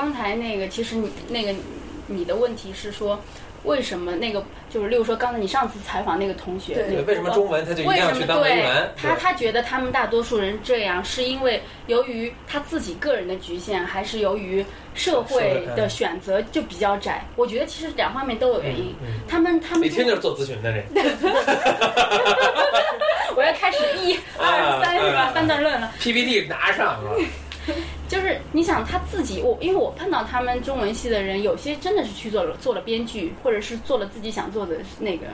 [0.00, 1.54] 刚才那个，其实你那个
[2.06, 3.20] 你的问题是说，
[3.64, 8.90] 为什么那个就是，例如说刚才你上次采访那个同学，对那个为什么中文他就一定为什么要去当文对员？
[8.96, 17.22] 他他觉得他们大多数人这样，是因为由于他自己个人的局限，还是由于社会的选择就比较窄？
[17.36, 18.94] 我觉得其实两方面都有原因。
[19.02, 20.82] 嗯他们他们每天就是做咨询的这，
[23.36, 25.24] 我要开始一二三是吧？
[25.24, 25.92] 啊三段论了。
[26.00, 27.18] PPT 拿上了，
[28.10, 35.26] 就是你想他自己，我因为我碰到他们中文系的人，有些真的是去做了做了编剧，或者是做了自己想做的那个，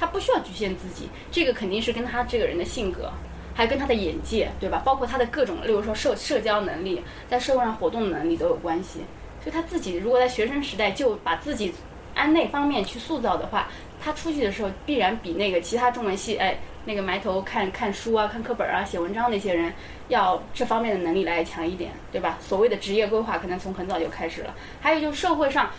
[0.00, 3.08] 他不需要局限自己，这个肯定是跟他这个人的性格，
[3.54, 4.82] 还跟他的眼界，对吧？
[4.84, 8.98] 包括他的各种，例如说社社交能力，在社会上活动能力都有关系。
[9.40, 11.72] 所以他自己如果在学生时代就把自己
[12.14, 13.68] 按那方面去塑造的话，
[14.02, 19.72] 他出去的时候必然比那个其他中文系哎那个埋头看看书啊、看课本啊、写文章那些人
[20.08, 22.38] 要这方面的能力来强一点，对吧？
[22.40, 24.54] 所谓的职业规划可能从很早就开始了。
[24.80, 25.70] 还有就是社会上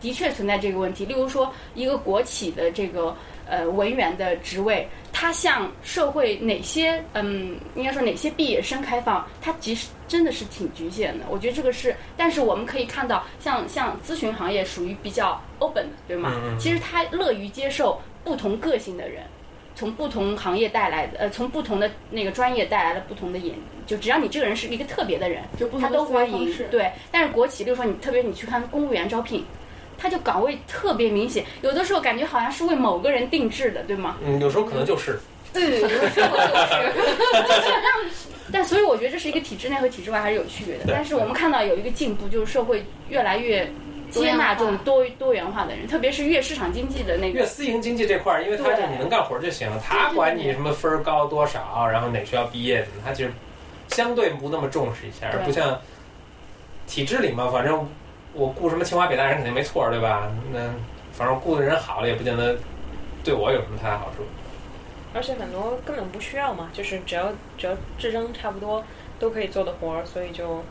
[0.00, 3.14] 的确存在这个问题，例如说一个国企的这个
[3.46, 11.24] 呃文员的职位，它向社会哪些嗯应该说哪些毕业生开放，它其实真的是挺局限的。
[11.28, 16.32] 我觉得这个是，但是我们可以看到，像像咨询行业属于比较 open 的，对吗？
[16.36, 19.24] 嗯嗯嗯其实他乐于接受不同个性的人。
[19.78, 23.54] 从不同行业带来的，呃，从不同的那个专业带来了不同的眼，
[23.86, 26.52] 就只要你这个人是一个特别的人，就不他都同的欢迎。
[26.68, 29.44] 对，但是国企，比如说你，特别你去看公务员招聘，
[29.96, 34.16] 他就岗位特别明显，有的时候感觉好像是为某个人定制的，对吗？
[34.24, 35.20] 嗯，有时候可能就是，
[35.52, 36.22] 对，有时候就是。
[38.50, 40.86] 但所以我觉得这是一个体制内和体制外还是有区别的。
[40.88, 43.70] 但是我们看到有一个进步，就是社会越来越
[44.10, 47.44] 接纳这种多多元化的人，特别是越市场经济的那越。
[47.44, 53.32] 私营经济这块儿，因为他就你能干活儿就行了，他管你什么分儿高多少，然后哪学校毕业的，他其实
[53.88, 55.80] 相对不那么重视一下，不像
[56.86, 57.88] 体制里嘛，反正
[58.32, 60.30] 我雇什么清华北大人肯定没错儿，对吧？
[60.52, 60.60] 那
[61.12, 62.56] 反正雇的人好了，也不见得
[63.24, 64.22] 对我有什么太大好处。
[65.14, 68.84] 而且很多根本不需要嘛，就是只要只要智商差不多
[69.18, 70.62] 都可以做的活儿，所以就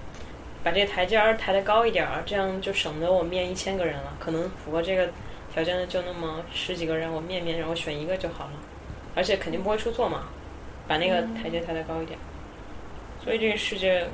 [0.64, 5.10] 把这个台阶儿抬得高一点儿，这样就省得我面一千个人了，可能符合这个
[5.54, 8.54] 条件的就那么十几个人，我面面然后选一个就好了，
[9.16, 10.24] 而且肯定不会出错嘛，
[10.88, 12.18] 把那个台阶抬得高一点。
[13.24, 14.06] 所以这个世界，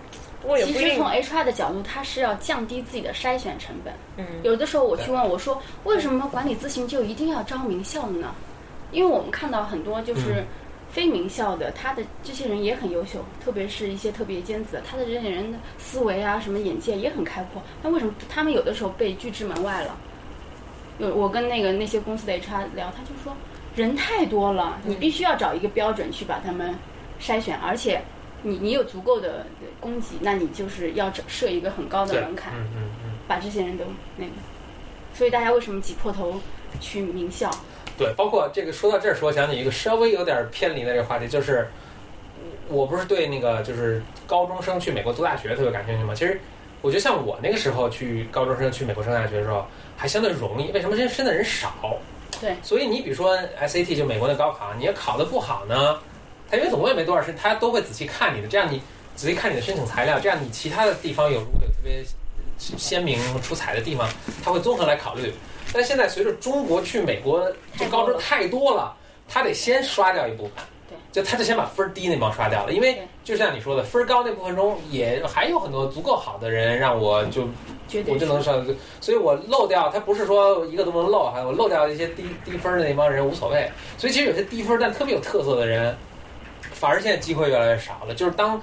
[0.41, 3.93] 不过也不一定其实从，HR 的角度，他是要降低自己的筛选成本。
[4.17, 8.33] 嗯，有的时候我去问我说，为什么管理咨询就一定要招名校的呢？
[8.91, 10.45] 因为我们看到很多就是嗯
[10.93, 17.59] 非名校的，他的这些人也很优秀，特别是一些特别尖子，他的这些人的思维啊，什么眼界也很开阔。
[17.81, 19.97] 那为什么他们有的时候被拒之门外了？
[20.99, 23.35] 有我跟那个那些公司的 HR 聊，他就说
[23.75, 26.75] 人太多了，你必须要找一个标准去把他们
[27.19, 27.99] 筛选，而且
[28.43, 29.47] 你你有足够的
[29.79, 32.53] 供给，那你就是要找设一个很高的，门槛。
[32.53, 33.83] 嗯嗯嗯，把这些人都
[34.15, 34.31] 那个，
[35.15, 36.39] 所以大家为什么挤破头
[36.79, 37.49] 去名校？
[37.97, 41.67] 对，包括这个说到这儿，说想起一个稍微有点偏离的这个话题，就是
[42.67, 46.13] 我不是对那个就是高中生去美国读大学特别感兴趣吗？
[46.15, 46.39] 其实
[46.81, 49.65] 我觉得像我那个时候去高中生去美国上大学的时候，
[49.95, 50.71] 还相对容易。
[50.71, 50.95] 为什么？
[50.95, 51.97] 因为申的人少。
[52.41, 52.55] 对。
[52.61, 55.97] 所以你比如说 SAT 就美国的高考，你要考的不好呢，
[56.49, 58.81] 他因为总共也没多少申，他都会仔细看你的，这样你
[59.15, 62.03] 仔细看你的申请材料，这样你其他的地方有如果有特别
[62.57, 64.09] 鲜明出彩的地方，
[64.43, 65.31] 他会综合来考虑。
[65.73, 68.95] 但现在随着中国去美国这高中太多了，
[69.27, 70.51] 他得先刷掉一部分。
[70.87, 77.47] 对，就他就先把分低那帮刷掉了，因为就像你说的，分高那部分中也还有很多足够好的人，让我就
[78.07, 78.63] 我就能上，
[79.01, 83.67] 所以我漏掉他不是说一个都不能漏，还我漏掉一些低低分的那帮人无所谓。
[83.97, 85.97] 所以其实有些低分但特别有特色的人，
[86.73, 88.13] 反而现在机会越来越少了。
[88.13, 88.61] 就是当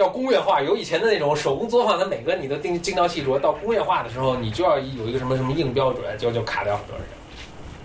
[0.00, 7.04] 叫工业化，由以前的那种手工作坊的每个你都精精雕细琢，到工业化的时候，你就要有一个什么什么硬标准，就就卡掉很多人，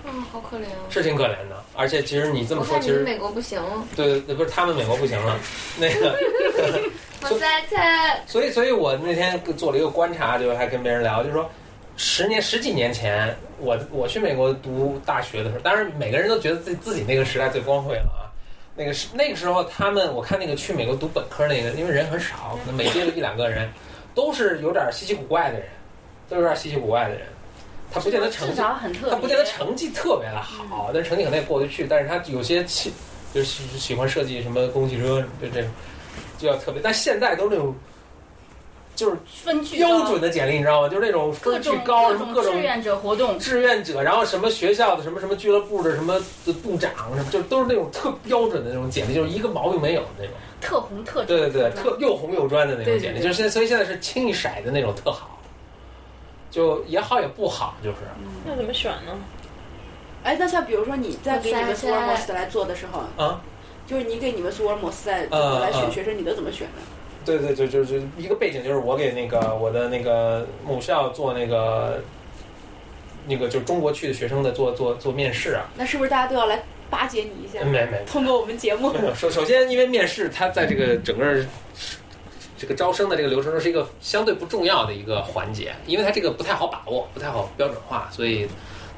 [0.06, 0.88] 嗯，好可怜啊。
[0.90, 1.62] 是挺可怜的。
[1.76, 3.62] 而且其实你这么说，其实美国不行，
[3.98, 5.38] 对对，不是他们美国不行了，
[5.78, 6.18] 那个。
[7.22, 11.50] 我在在所以，所以我那天做了一个观察，就还跟别人聊，就说
[11.98, 18.25] 十年十几年前，我我去美国读大学的时候，当然每个人都觉得自己自己那个时代最光辉了啊。
[18.76, 23.72] 那个是那个时候，他们我看那个去美国读本科那个，因为人很少，可能每届就一两个人，
[24.14, 25.70] 都是有点稀奇古怪的人，
[26.28, 27.22] 都是有点稀奇古怪的人。
[27.94, 28.62] 他不见得成绩。
[29.10, 31.88] 他不见得成绩特别的好，但是成绩可能也过得去。
[31.88, 32.92] 但是他有些喜
[33.34, 35.72] 就是喜喜欢设计什么公共汽车，就这种
[36.38, 36.82] 就要特别。
[36.82, 37.74] 但现在都是那种
[38.96, 40.90] 就是分标准的简历，你知道吗？
[40.90, 50.34] 就是那种各种分巨高，什么各种种志愿者活动，志愿者，然后什么学校的什么什么俱乐部的什么的部长，什么就都是那种特标准的那种简历，就是一个毛病没有的那种。
[50.62, 55.32] 特红特对对对，特又红又专的那种简历，就是现在，所以现在是清一色的那种特好。
[56.50, 57.98] 就也好也不好，就是
[58.46, 59.12] 那怎么选呢？
[60.24, 63.42] 哎，那像比如说你在给你们我苏尔莫在斯来做的时候，啊，
[63.86, 66.82] 就是你给你们苏尔莫斯在嗯来选嗯学生，你都怎么选的？
[67.26, 72.02] 对对，就就就一个背景就是我给那个我的那个母校做那个
[73.28, 77.64] 那个就是中国区的学生的做做做面试啊，那是不是大家都要来巴结你一下？
[77.66, 81.44] 没没通过我们节目，首首先，因为面试它在这个整个
[82.58, 88.48] 这个招生的这个流程中是一个相对不重要的一个环节，因为它这个不太好把握，不太好标准化，所以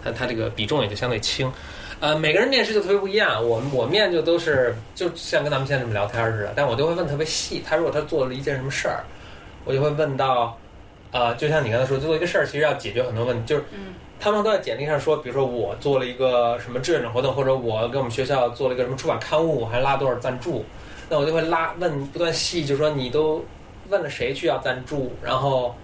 [0.03, 1.51] 它它这个比重也就相对轻。
[1.99, 7.63] 呃，每个人面试就特别不一样，我我面就都是就像跟咱们现在这么聊天似的，但我就会问特别细。
[7.65, 9.03] 他如果他做了一件什么事儿，
[9.65, 10.55] 我就会问到，
[11.11, 20.63] 呃，就像你刚才说，做一个事儿其实要解决很多问题，就是嗯他们都在简历上说，比如说我做了一个什么志愿者活动，或者我给我们学校做了一个什么出版刊物，还拉多少赞助，
[21.09, 23.43] 那我就会拉问不断细，就说你都
[23.89, 25.75] 问了谁去要赞助，然后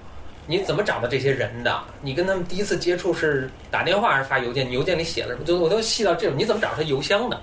[0.46, 1.84] 你怎么找到这些人的？
[2.02, 4.68] 你跟他们第一次接触是打电话还是发邮件？
[4.68, 5.46] 你邮件里写了什么？
[5.46, 7.40] 就我都细到这种，你怎么找到他邮箱的？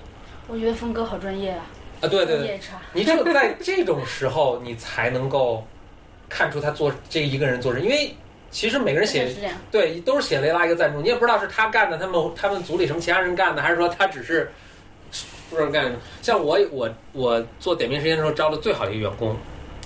[0.47, 1.65] 我觉得峰哥好专业啊，
[2.01, 2.59] 啊，对对对。
[2.93, 5.65] 你只有在这种时候，你才能够
[6.29, 8.13] 看出他做这一个人做事，因为
[8.51, 9.33] 其实每个人写
[9.71, 14.51] 对，都是写雷拉一个赞助，你也不知道是他干的，他们他们组里什么其他人干的，还是说他只是
[15.49, 15.95] 不知道干什么。
[16.21, 19.35] 像我我我做点评时间的时候招的最好的一个员工，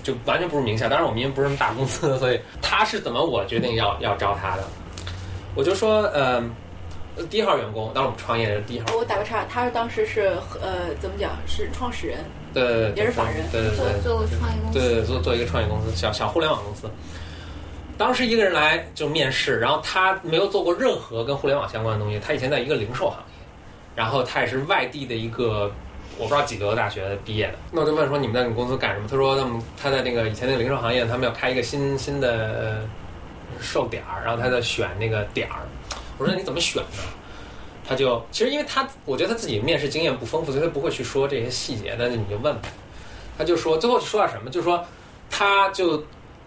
[0.03, 4.63] 就完全不是名校，当然我们因为不是什么大公司，所以他是怎么我决定要 要招他的，
[5.55, 6.43] 我就说呃，
[7.29, 12.19] 第一号员工，当时我们创业的第一号，我打个岔，他是当时是呃怎么讲是创始人，
[12.53, 14.01] 对对对，也是法人对对对。
[14.01, 16.89] 做做创业公司，对，做做一个创业公司，小小互联网公司。
[17.97, 23.45] 当时一个人来就面试，然后他没有做过任何跟互联网相关的东西，他以前在一个零售行业，
[23.95, 25.71] 然后他也是外地的一个
[26.17, 27.53] 我不知道几个大学毕业的。
[27.71, 29.07] 那我就问说你们在你们公司干什么？
[29.09, 32.81] 他说他们他在那个以前那个零售行业，他们要开一个新新的
[33.59, 35.59] 售点儿，然后他在选那个点儿。
[36.17, 37.03] 我说你怎么选呢？
[37.87, 42.69] 他就其实因为他我觉得他自己面试经验不丰富，所以他不会去说这些细节，但是你就问他，
[43.37, 44.83] 他就说最后说到什么，就说
[45.29, 46.03] 他就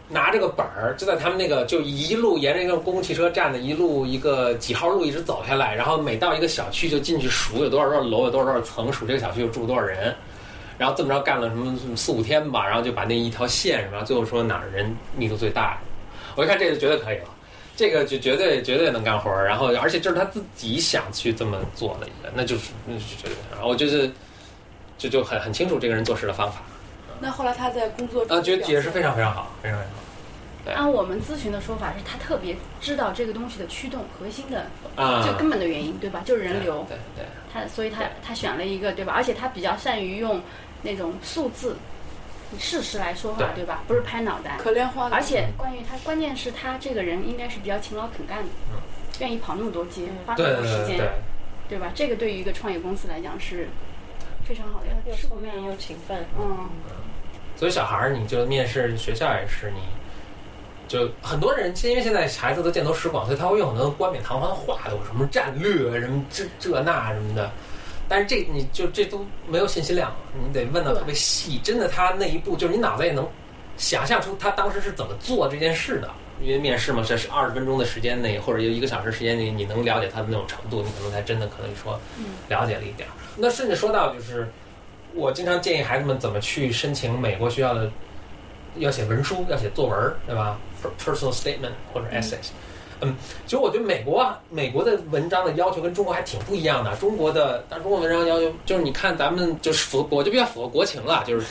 [0.08, 10.14] 拿着个本儿，就在他们那个就一路沿着一个公共汽车站的一路一个几号路一直走下来，然后每到一个小区就进去数有多少多少楼，有多少多少层，数这个小区有住多少人，
[10.78, 15.78] 然后这么着干了什么四五天吧，然后就把那一条线什么，最后说哪儿人密度最大，
[16.36, 17.24] 我一看这个绝对可以了。
[17.76, 23.36] 这个就绝对绝对能干活儿，然后而且这是他自己想去这么做的一个，那就是那是绝对。
[23.52, 24.10] 然后就是
[24.96, 26.60] 就就很很清楚这个人做事的方法，
[27.20, 30.00] 那后来他在工作中啊，觉得表也是非常非常好，非常非常好。
[30.64, 34.66] 对按我们咨询的说法是，他特别知道这个东西的驱动核心的，
[34.96, 36.22] 啊，最根本的原因，对吧？
[36.24, 36.84] 就是人流。
[36.88, 39.12] 对对他所以他他选了一个，对吧？
[39.14, 40.42] 而且他比较善于用
[40.82, 41.76] 那种数字、
[42.58, 43.82] 事实来说话，对对吧？
[43.86, 44.56] 不是拍脑袋。
[44.58, 48.48] 可怜花，而且关于他，关键是他这个人应该是比较勤劳肯干的，
[49.20, 51.08] 愿意跑那么多街，花那么多时间，对对对，
[51.70, 51.92] 对吧？
[51.94, 53.68] 这个对于一个创业公司来讲是
[54.48, 56.70] 非常好的，又聪明又勤奋，嗯，
[57.54, 59.80] 所以小孩儿你就面试学校也是你。
[60.88, 67.50] 就很多人，因为现在孩子都见多识广，所以他会用很多冠冕堂皇的话，有什么战略，什么这这那什么的。
[68.08, 71.60] 但是这你就这都没有信息量，你得问的特别细。
[71.62, 73.28] 真的，他那一步就是你脑子也能
[73.76, 76.10] 想象出他当时是怎么做这件事的。
[76.40, 82.00] 因为面试嘛，这是二十分钟的时间内，或者有一个小时时间内，你能了解他的那种程度，你可能才真的可能说
[82.48, 83.12] 了解了一点儿。
[83.36, 84.48] 那甚至说到就是，
[85.14, 87.90] 我经常建议孩子们怎么去申请美国学校的，
[88.76, 92.50] 要写文书，要写作文，对吧？Per-？personal statement 或者 essays。
[93.00, 93.14] 嗯，
[93.46, 96.96] 其实我觉得美国啊，美国的文章的要求跟中国还挺不一样的。
[96.96, 101.46] 中国的，但中国文章要求就是你看咱们就是符，我就比较符合国情了，就是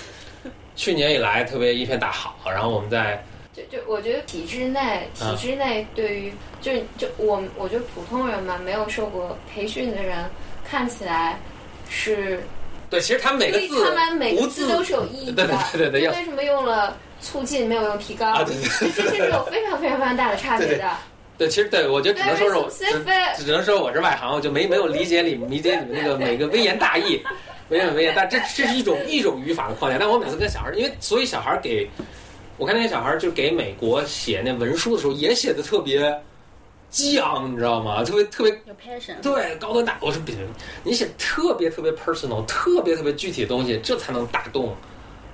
[0.75, 3.23] 去年以来特别一片大好，然后我们在
[3.57, 10.23] 就就我觉得体制内，体制内对于、就就我我觉得普通人嘛，没有受过培训的人，
[10.63, 11.39] 看起来
[11.89, 12.39] 是
[12.87, 15.47] 对，其实他们每个字他们每无个字都是有意义的。
[15.73, 18.27] 对对对为什么用了促进没有用提高？
[18.27, 20.87] 啊，对对这这是有非常非常非常大的差 别的。
[21.35, 22.85] 对，其实对我觉得只能说是
[23.37, 27.19] 只只能说我是外行，我就没没有理解你们理解你们那个每个微言大义，
[27.69, 29.97] 微言微言，但这这是一种一种语法的框架。
[29.99, 31.89] 但我每次跟小孩儿，因为所以小孩儿给
[32.57, 36.21] 我看那些小孩儿就给美国写那文书的时候，也写的特别
[36.89, 38.03] 激昂，你知道吗？
[38.03, 40.39] 特别特别有 passion，对高端大，我说不行，
[40.83, 44.75] 你写特别特别 personal，特别特别具体的东西，这才能打动，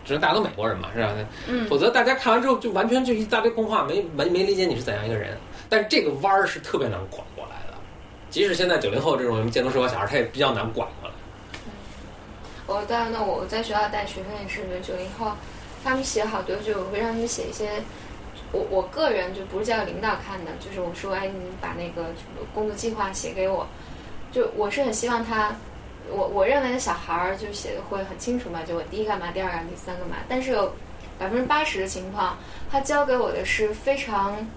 [0.03, 1.13] 只能打动美国人嘛，是吧？
[1.47, 5.37] 嗯否则大家看完之后就完全就一大堆空话，没没没理解你是怎样一个人。
[5.69, 7.73] 但是这个弯儿是特别难拐过来的，
[8.29, 11.15] 即使现在九零后这种见多识广小孩，他也比较难拐过来。
[12.65, 15.31] 我当然，那我在学校带学生也是九零后，
[15.83, 17.81] 他们写好多就我会让他们写一些
[18.51, 22.11] 我我个人就不是叫领导看的，就是我说，哎，你把那个
[22.53, 23.67] 工作计划写给我，
[24.31, 25.55] 就我是很希望他，
[26.09, 30.73] 我我认为的小孩儿就写的会很清楚嘛，就我第一干嘛，第二干嘛，第三干嘛，但是有
[31.17, 32.37] 百分之八十的情况，
[32.71, 34.47] 他教给我的是非常，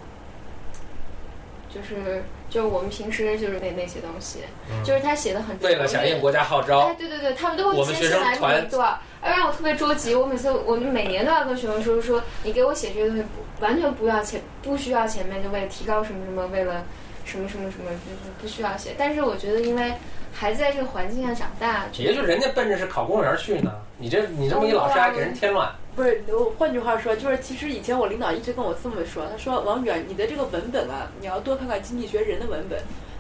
[1.71, 4.41] 就是就是我们平时就是那那些东西，
[4.85, 10.15] 就是他写的很为了响应国家号哎，召，对对对，他们都会接下来那一段，而让我特别着急。
[10.15, 16.85] 我每次我们每年都要跟学生说说，你给我写这些东西不完全不要前不需要前面就为了提高什么什么，为了
[17.25, 18.95] 什么什么什么，就是不需要写。
[18.97, 19.93] 但是我觉得，因为
[20.33, 32.79] 孩子在这个环境下长大，也就人家奔着是考公务员去呢，你这你这么一老师还给人添乱，不是，我换句话说，就是其实以前我领导一直跟我这么说，他说王远，你的这个文本啊，你要多看看经济学人的文本。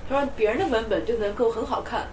[0.09, 2.07] 他说别人的文本就能够很好看。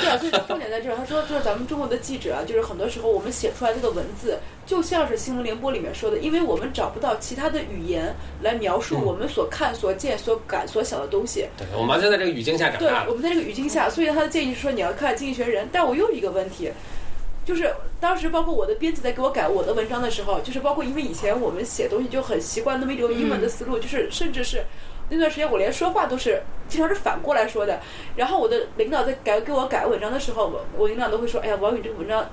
[0.00, 0.96] 对啊，所以重点在这儿。
[0.96, 11.46] 他说，就是咱们中国的记者啊，就是很多时候我们写出来这个文字，就像是新闻联播里面说的，因为我们找不到其他的语言来描述嗯我们所看、所见、所感、所想的东西。
[11.56, 13.10] 对，我们完全在这个语境下长对大，对。
[13.10, 16.70] 我们在这个语境下，所以他的建议是说你要看《经济学人》，但我又有一个问题，
[17.44, 24.62] 就是当时包括我的编辑在给我改我的文章的时候，就是包括因为以前我们写东西就很习惯那么一种英文的思路，就是甚至是
[25.08, 27.80] 那段时间我连说话都是经常是反过来说的。
[28.16, 32.28] 然后我的领导在改给我改文章的时候，我我领导都会说：“哎呀，王宇这个文章。”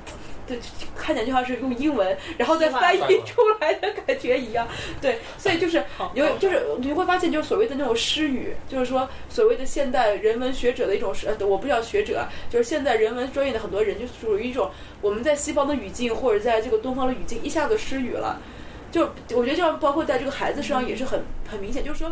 [0.48, 0.60] 对，
[0.96, 4.68] 看起来就像是用英文，然后再翻译出来的感觉一样。
[5.02, 14.70] 对，所以就是有，就是你会发现，就是所谓的那种诗语，就是说所谓的现代人文学者的一种诗，呃，我不叫学者啊，就是现代人文专业的很多人，就属于一种
[15.02, 18.40] 我们在西方的语境或者在这个东方的语境一下子失语了。
[18.92, 22.12] 就我觉得这样，包括在这个孩子身上也是很很明显，就是说。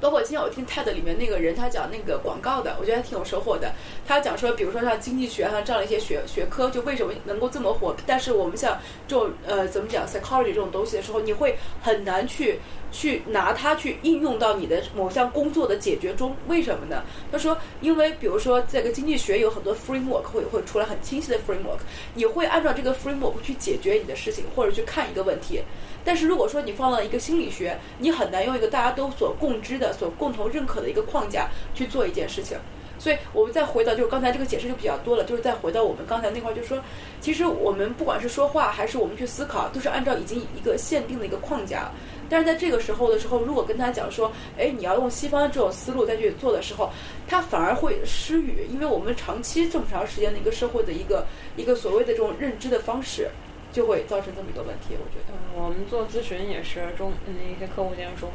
[0.00, 3.72] 包括今天我听 TED 里面那个人，他讲那个广告的，我觉得还挺有收获的。
[4.06, 7.94] 他讲说，比如说像经济学啊这样的一些学学科，就为什么能够这么火？
[8.06, 12.60] 但是我们像这种呃怎么讲 psychology 这种东西的时候，你会很难去
[12.96, 16.34] 去拿它去应用到你的某项工作的解决中。
[16.48, 17.04] 为什么呢？
[17.30, 21.80] 他说，因为比如说这个经济学有很多 framework 会会出来很清晰的 framework，
[22.14, 25.60] 你会按照这个 framework 去解决你的事情，或者去看一个问题。
[26.06, 32.56] 但是如果说你放到一个心理学，你很难用一个大家都所共知的、所共同认可的一个框架去做一件事情。
[32.98, 36.78] 所以我们再回到，就是刚才这个解释就比较多了，就是再回到我们刚才那块，就是说，
[37.20, 41.90] 其实我们不管是说话还是我们去思考，都是按照已经一个限定的一个框架。
[42.28, 46.90] 但是在这个时候的时候，如果跟他讲说，哎，你要用西方的这种思路再去做的时候，
[47.28, 53.28] 他反而会失语，因为我们长期这么长时间的一个社会的一个一个所谓的这种认知的方式。
[53.72, 55.34] 就会造成这么一个问题，我觉得。
[55.52, 58.30] 嗯，我们做咨询也是中那些客户经常说，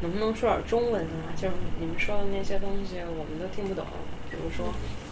[0.00, 1.28] 能不能说点中文啊？
[1.36, 3.84] 就是你们说的那些东西我们都听不懂。
[4.30, 4.64] 比如说，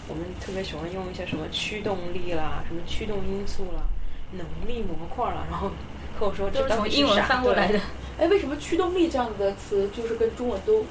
[0.09, 3.85] 我们特别喜欢用一些什么驱动力啦、什么驱动因素啦、
[4.33, 5.71] 能力模块啦，然后
[6.18, 7.78] 客户说这都是从英文翻过来的。
[8.18, 10.85] 哎，为什么驱动力这样的词就是跟中文都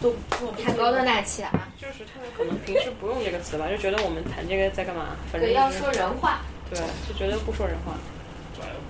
[0.00, 0.14] 都
[0.62, 1.68] 太高端大气了啊？
[1.80, 5.16] 就是他们可能平时不用这个词吧，就觉得我们谈这个在干嘛？
[5.30, 6.40] 反正对，要说人话。
[6.68, 7.92] 对，就觉得不说人话。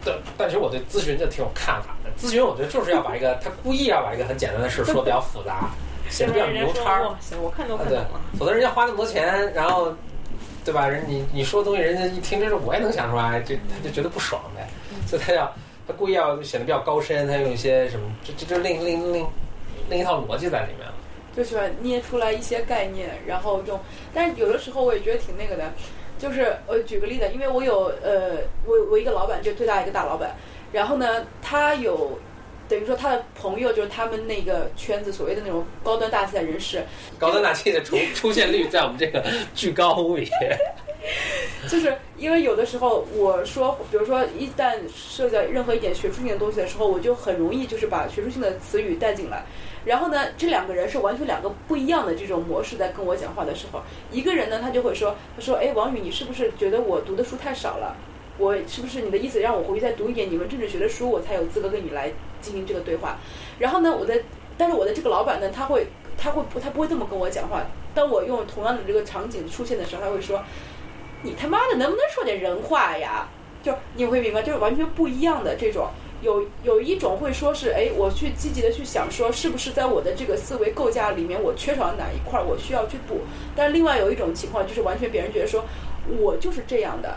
[0.05, 2.11] 但但其实我对咨询就挺有看法的。
[2.17, 5.69] 咨询我觉得就是要把一个他故意要把一个很简单的事说比较复杂，
[6.09, 7.03] 显得比较牛叉。
[7.03, 9.93] 哇塞，我看都看对懂了。，否则人家花那么多钱，然后
[10.65, 10.87] 对吧？
[10.87, 14.69] 人你你说东西，人家一听这是我也能想出来，就他就觉得不爽呗。
[15.07, 15.53] 所以他要
[15.87, 19.27] 他故意要显得比较高深，他用一些什么，这这这另另另
[19.89, 20.95] 另一套逻辑在里面了。
[21.37, 23.79] 就喜欢捏出来一些概念，然后用。
[24.15, 25.71] 但是有的时候我也觉得挺那个的，
[26.19, 30.35] 就是我举个例子，因为我有呃，我我一个老板，就最大一个大老板，
[30.73, 32.19] 然后呢，他有
[32.69, 36.83] 等于说他的朋友就是他们那个圈子所谓的那种高端大气的人士，
[37.19, 39.23] 高端大气的出出现率在我们这个
[39.55, 40.27] 巨高无比。
[41.71, 49.45] 就是因为有的时候我说，比如说一旦涉及到任何一点学术性的东西的时候，我就很容易就是把学术性的词语带进来。
[49.85, 57.97] 然后呢，这两个人是完全两个不一样的这种模式在跟我讲话的时候，一个人呢他就会说，他说，哎，王宇，你是不是觉得我读的书太少了？
[58.39, 63.17] 我是不是你的意思让我回去再读一点你们政治学的书，我才有资格跟你来进行这个对话？
[63.59, 64.15] 然后呢，我的，
[64.59, 65.87] 但是我的这个老板呢，他会，
[66.19, 67.63] 他会不，他不会这么跟我讲话。
[67.95, 70.43] 当我用同样的这个场景出现的时候，他会说。
[71.23, 73.29] 你他妈的能不能说点人话呀？
[73.63, 75.89] 就你会明白，就是完全不一样的这种。
[76.23, 83.21] 有有一种会说是，哎，我去积极的去想说，是不是在我的这个思维构架里面，我缺少哪一块，我需要去补。
[83.55, 85.65] 但另外有一种情况，就是完全别人觉得说，
[86.19, 87.17] 我就是这样的。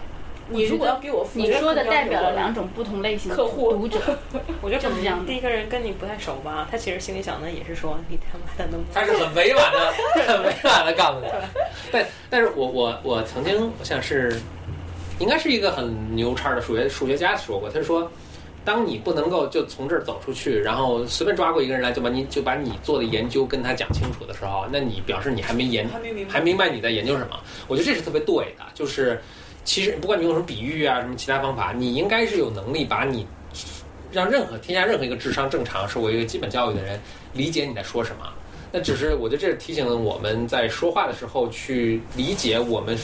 [0.49, 3.99] 你如果要给我付，你说的代表了两种不同类型的客户读者，
[4.61, 9.93] 我觉得可就是这样第一个人跟你不太熟吧，他其实心里想的也是说你他妈的能不他是很委婉的、
[10.27, 11.27] 很委婉的告诉你。
[11.91, 14.39] 但但是我我我曾经我想是，
[15.19, 18.11] 应该是一个很牛叉的数学数学家说过，他说，
[18.65, 27.39] 当你不能够就从这儿走出去，然后随便抓过一个人来就把你就把你做的研究跟他讲清楚的时候，那你表示你还没研还没明白还明白你在研究什么。
[27.67, 29.19] 我觉得这是特别对的，就是
[29.63, 33.27] 其实不管你用什么比喻啊，什么其他方法，你应该是有能力把你
[34.11, 36.99] 让任何天下任何一个智商正常、受过一个基本教育的人
[37.33, 38.25] 理解你在说什么。
[38.71, 42.97] 那只是我觉得这是提醒了我们在说话的时候去理解我们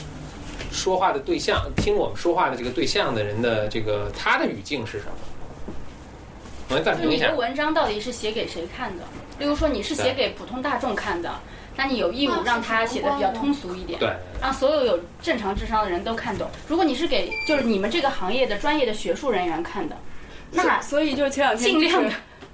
[0.71, 5.11] 说话的对象，听我们说话的这个对象的人的这个他的语境是什么。
[6.69, 7.37] 我们暂停一下就你的。
[7.37, 9.03] 文章到底是写给谁看的？
[9.37, 11.31] 例如说你是写给普通大众看的，
[11.77, 14.09] 那你有义务让他写的比较通俗一点，对，
[14.41, 16.49] 让所有有正常智商的人都看懂。
[16.67, 19.97] 如果你是给就是你们这个行业的专业的学术人员看的，
[20.51, 22.11] 那所以就前两天尽量的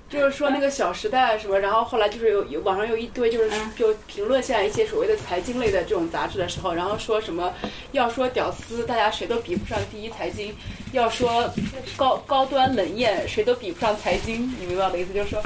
[0.09, 7.53] 就是说那个《小时代》什么，然后后来就是有有网上有一堆就是嗯就评论现在一些所谓的财经类的这种杂志的时候，然后说什么
[7.93, 10.51] 要说屌丝，大家谁都比不上第一财经；
[10.91, 11.49] 要说
[11.95, 14.53] 高高端冷艳，谁都比不上财经。
[14.59, 15.13] 你明白我的意思？
[15.13, 15.41] 就是说，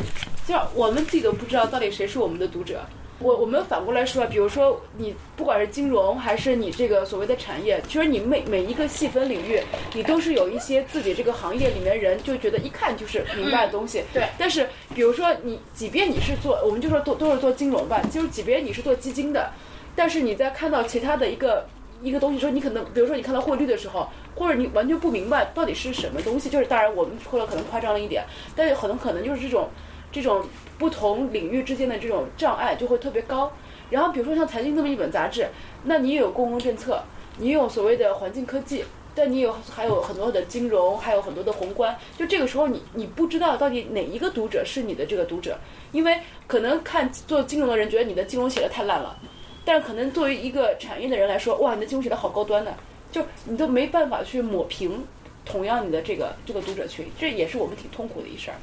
[0.47, 2.81] 就我们自己都不知道到底谁是我们的读者。
[3.19, 9.61] 我我们反过来说，比如说你不管是金融还是你这个所谓的产业，其实你每每一个细分领域，
[9.93, 14.03] 你都是有一些自己这个行业里面人就觉得一看就是明白的东西。
[14.13, 19.49] 对但是比如说你，即便你是做，我们就说都都是做金融吧，就是即便你是做基金的，
[19.95, 21.65] 但是你在看到其他的一个
[22.01, 28.25] 一个东西的时候，你可能比如说你看到汇率的时候，或者你完全不明白到底是什么东西，就是当然我们说的可能夸张了一点，
[28.57, 29.69] 但是可能可能就是这种
[30.11, 30.45] 这种
[30.77, 33.51] 不同领域之间的这种障碍就会特别高。
[33.89, 35.47] 然后比如说像财经这么一本杂志，
[35.83, 37.01] 那你也有公共政策，
[37.37, 38.83] 你有所谓的环境科技。
[39.17, 45.57] 但你有还有很多的金融，还有很多的宏观，就这个时候你你不知道到底哪一个读者是你的这个读者，
[45.93, 49.17] 因为可能看做金融的人觉得你的金融写的太烂了，
[49.63, 52.73] 但可能作为一个产业的人来说，哇，你的金融写的好高端呢，
[53.09, 55.05] 就你都没办法去抹平
[55.45, 58.57] 同样你的这个这个读者群，这也是我们挺痛苦的一事儿。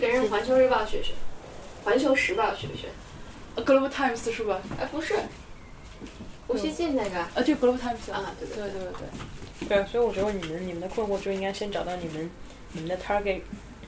[0.00, 1.12] 跟人《环球日报》学学，
[1.84, 2.88] 《环球时报》学学。
[3.62, 4.60] Global Times 是吧？
[4.78, 5.14] 哎，不是，
[6.48, 9.68] 吴锡进那个啊，对，Global Times 啊，对对对对对。
[9.68, 12.30] 对，所以我觉得你们你们的困惑就应该先找到你们
[12.72, 13.40] 你们的 target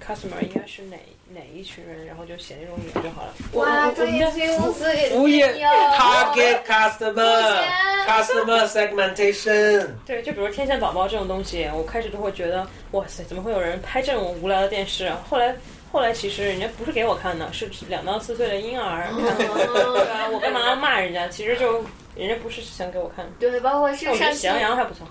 [0.03, 0.97] customer 应该是哪
[1.35, 3.35] 哪一群人，然后就写那种语言就好了。
[3.53, 7.63] 哇，专业咨询公司也服务业有 target customer
[8.07, 9.87] customer segmentation。
[10.07, 15.05] 对，就比如《天线宝宝》这种东西，我开始都会觉得，哇塞，怎么会有人拍这种无聊的电视？
[15.05, 15.55] 啊后来，
[15.91, 19.67] 后来其实人家不是给我看的，是两到四岁的婴儿看的。
[19.67, 21.27] 对啊，我干嘛要骂人家？
[21.29, 23.25] 其实就人家不是想给我看。
[23.39, 25.07] 对，包括是我觉得上期喜羊羊还不错。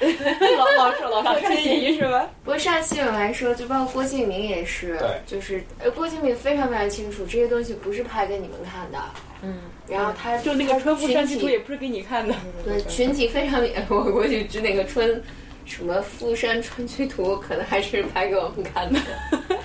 [0.00, 2.28] 老老说老说这些是吧？
[2.44, 8.98] 不过上期我来说，就包括郭敬明也是，对就是呃，郭敬明非常非常清楚，这些东西不是拍给你们看的。
[9.42, 12.32] 嗯，然后他就那个春富山居图也不是给你看的。
[12.64, 15.20] 对群体非常，我过去指那个春
[15.64, 19.00] 什么富山春居图，可能还是拍给我们看的。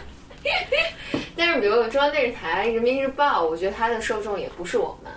[1.35, 5.11] 但是，比如中央电视台、人民日报，我觉得它的受众也不是我们，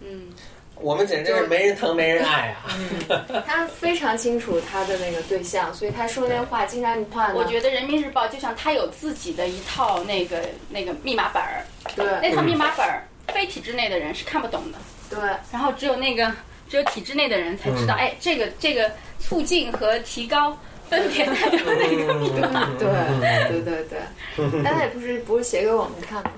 [0.00, 0.28] 嗯，
[0.76, 2.66] 我们简直是没人疼没人爱啊！
[3.46, 11.64] 他非常清楚他的那个对象，所以他说那话经常话呢，我觉得人民日报就像他有自己的一套那个那个密码本儿，
[11.96, 12.04] 对。
[12.20, 15.18] 那套密码本儿非体制内的人是看不懂的，对。
[15.50, 16.30] 然后只有那个
[16.68, 17.98] 只有体制内的人才知道，嗯。
[17.98, 20.58] 哎，这个这个促进和提高
[20.88, 22.70] 分别代表哪个密码。
[22.78, 22.88] 对
[23.20, 23.98] 对对对
[24.36, 26.30] 对，但他也不是不是写给我们看的。